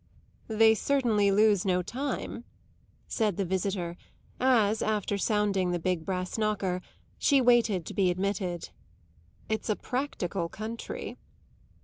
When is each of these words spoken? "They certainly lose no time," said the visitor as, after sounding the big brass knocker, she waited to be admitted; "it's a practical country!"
"They 0.47 0.73
certainly 0.73 1.29
lose 1.29 1.63
no 1.63 1.83
time," 1.83 2.43
said 3.07 3.37
the 3.37 3.45
visitor 3.45 3.97
as, 4.39 4.81
after 4.81 5.15
sounding 5.15 5.69
the 5.69 5.77
big 5.77 6.05
brass 6.07 6.39
knocker, 6.39 6.81
she 7.19 7.39
waited 7.39 7.85
to 7.85 7.93
be 7.93 8.09
admitted; 8.09 8.69
"it's 9.47 9.69
a 9.69 9.75
practical 9.75 10.49
country!" 10.49 11.19